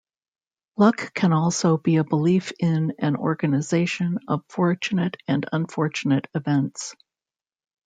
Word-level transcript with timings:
Luck 0.77 1.13
can 1.13 1.31
also 1.31 1.77
be 1.77 1.97
a 1.97 2.03
belief 2.03 2.51
in 2.57 2.93
an 2.97 3.15
organization 3.15 4.17
of 4.27 4.43
fortunate 4.49 5.17
and 5.27 5.47
unfortunate 5.53 6.25
events. 6.33 6.95